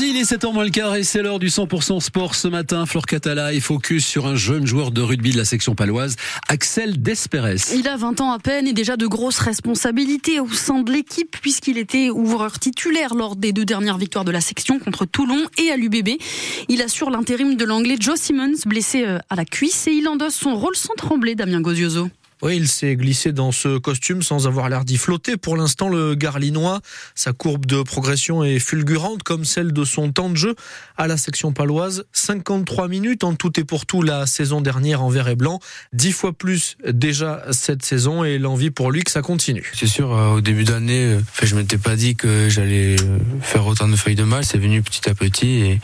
[0.00, 2.86] il est 7h moins le quart et c'est l'heure du 100% sport ce matin.
[2.86, 6.16] Flore Catala est focus sur un jeune joueur de rugby de la section paloise,
[6.48, 7.72] Axel Desperes.
[7.74, 11.36] Il a 20 ans à peine et déjà de grosses responsabilités au sein de l'équipe
[11.40, 15.70] puisqu'il était ouvreur titulaire lors des deux dernières victoires de la section contre Toulon et
[15.70, 16.20] à l'UBB.
[16.68, 20.34] Il assure l'intérim de l'anglais Joe Simmons, blessé euh, à la cuisse et il endosse
[20.34, 22.08] son rôle sans trembler, Damien Gozioso.
[22.44, 25.38] Oui, il s'est glissé dans ce costume sans avoir l'air d'y flotter.
[25.38, 26.82] Pour l'instant, le Garlinois,
[27.14, 30.54] sa courbe de progression est fulgurante comme celle de son temps de jeu
[30.98, 32.04] à la section paloise.
[32.12, 35.58] 53 minutes en tout et pour tout la saison dernière en vert et blanc.
[35.94, 39.72] 10 fois plus déjà cette saison et l'envie pour lui que ça continue.
[39.72, 43.66] C'est sûr, euh, au début d'année, euh, je m'étais pas dit que j'allais euh, faire
[43.66, 44.44] autant de feuilles de mal.
[44.44, 45.80] C'est venu petit à petit et,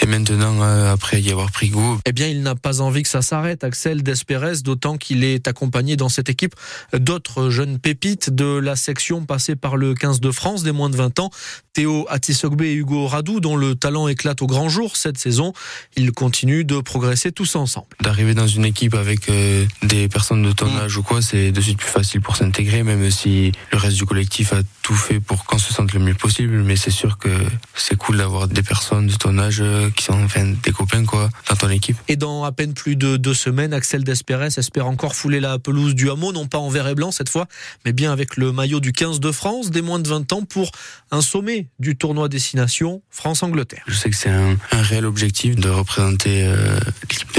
[0.00, 2.00] et maintenant, après y avoir pris goût.
[2.06, 5.89] Eh bien, il n'a pas envie que ça s'arrête, Axel Desperes, d'autant qu'il est accompagné
[5.96, 6.54] dans cette équipe
[6.92, 10.96] d'autres jeunes pépites de la section passée par le 15 de France des moins de
[10.96, 11.30] 20 ans.
[11.72, 15.52] Théo Atisogbe et Hugo Radou, dont le talent éclate au grand jour cette saison.
[15.96, 17.86] Ils continuent de progresser tous ensemble.
[18.00, 20.78] D'arriver dans une équipe avec euh, des personnes de ton mm.
[20.78, 24.04] âge ou quoi, c'est de suite plus facile pour s'intégrer, même si le reste du
[24.04, 26.62] collectif a tout fait pour qu'on se sente le mieux possible.
[26.62, 27.28] Mais c'est sûr que
[27.74, 31.30] c'est cool d'avoir des personnes de ton âge euh, qui sont enfin des copains quoi
[31.48, 31.96] dans ton équipe.
[32.08, 35.69] Et dans à peine plus de deux semaines, Axel Desperes espère encore fouler la pelouse
[35.72, 37.46] du Hameau, non pas en vert et blanc cette fois,
[37.84, 40.70] mais bien avec le maillot du 15 de France, des moins de 20 ans, pour
[41.10, 43.82] un sommet du tournoi destination France-Angleterre.
[43.86, 46.78] Je sais que c'est un, réel objectif de représenter euh,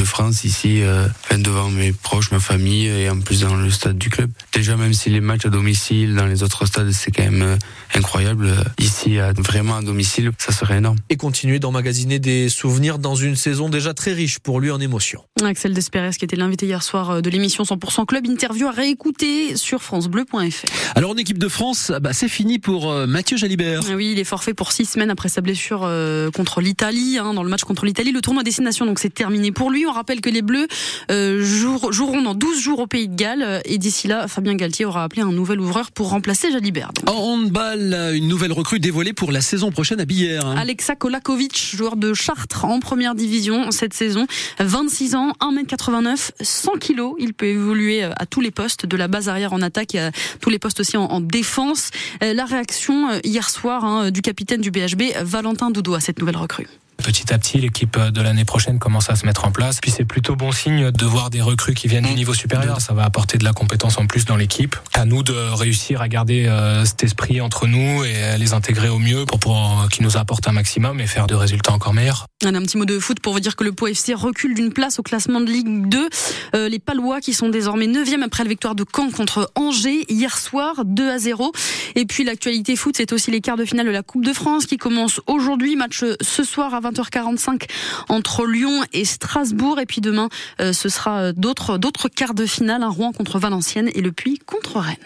[0.02, 1.08] de France ici, euh,
[1.38, 4.32] devant mes proches, ma famille, et en plus dans le stade du club.
[4.52, 7.56] Déjà, même si les matchs à domicile, dans les autres stades, c'est quand même euh,
[7.94, 10.98] incroyable, euh, ici, vraiment à domicile, ça serait énorme.
[11.10, 15.24] Et continuer d'emmagasiner des souvenirs dans une saison déjà très riche pour lui en émotions.
[15.44, 19.84] Axel Desperes, qui était l'invité hier soir de l'émission 100% Club, interview à réécouter sur
[19.84, 20.66] francebleu.fr.
[20.96, 23.82] Alors en équipe de France, bah, c'est fini pour euh, Mathieu Jalibert.
[23.90, 27.34] Ah oui, il est forfait pour six semaines après sa blessure euh, contre l'Italie, hein,
[27.34, 28.12] dans le match contre l'Italie.
[28.12, 29.86] Le tournoi destination, donc c'est terminé pour lui.
[29.92, 30.70] On rappelle que les Bleus
[31.12, 33.62] euh, joueront dans 12 jours au Pays de Galles.
[33.66, 36.92] Et d'ici là, Fabien Galtier aura appelé un nouvel ouvreur pour remplacer Jalibert.
[37.08, 40.46] En handball, une nouvelle recrue dévoilée pour la saison prochaine à Billère.
[40.46, 40.56] Hein.
[40.58, 44.28] Alexa Kolakovic, joueur de Chartres en première division cette saison.
[44.60, 47.02] 26 ans, 1m89, 100 kg.
[47.20, 50.12] Il peut évoluer à tous les postes, de la base arrière en attaque et à
[50.40, 51.90] tous les postes aussi en, défense.
[52.24, 56.20] Euh, la réaction euh, hier soir hein, du capitaine du BHB, Valentin Doudou, à cette
[56.20, 56.68] nouvelle recrue.
[57.02, 59.80] Petit à petit, l'équipe de l'année prochaine commence à se mettre en place.
[59.82, 62.80] Puis c'est plutôt bon signe de voir des recrues qui viennent du niveau supérieur.
[62.80, 64.76] Ça va apporter de la compétence en plus dans l'équipe.
[64.94, 69.00] À nous de réussir à garder euh, cet esprit entre nous et les intégrer au
[69.00, 72.28] mieux pour, pour qu'ils nous apportent un maximum et faire de résultats encore meilleurs.
[72.44, 74.98] Un petit mot de foot pour vous dire que le Pau FC recule d'une place
[74.98, 76.10] au classement de Ligue 2.
[76.56, 80.36] Euh, les Palois qui sont désormais 9e après la victoire de Caen contre Angers hier
[80.36, 81.52] soir 2 à 0.
[81.94, 84.66] Et puis l'actualité foot, c'est aussi les quarts de finale de la Coupe de France
[84.66, 85.76] qui commencent aujourd'hui.
[85.76, 87.70] Match ce soir à 20h45
[88.10, 89.80] entre Lyon et Strasbourg.
[89.80, 90.30] Et puis demain,
[90.62, 94.80] euh, ce sera d'autres quarts de finale, un Rouen contre Valenciennes et le Puy contre
[94.80, 94.98] Rennes.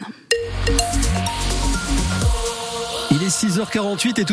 [3.12, 4.24] Il est 6h48 et